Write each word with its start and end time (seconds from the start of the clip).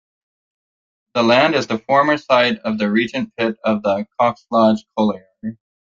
The 1.13 1.21
land 1.21 1.53
is 1.53 1.67
the 1.67 1.77
former 1.77 2.17
site 2.17 2.57
of 2.61 2.79
the 2.79 2.89
Regent 2.89 3.33
Pit 3.37 3.55
of 3.63 3.83
the 3.83 4.07
Coxlodge 4.19 4.79
Colliery. 4.97 5.59